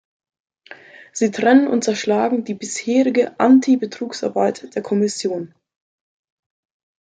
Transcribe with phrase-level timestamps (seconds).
[1.13, 5.53] Sie trennen und zerschlagen die bisherige Anti-Betrugsarbeit der Kommission.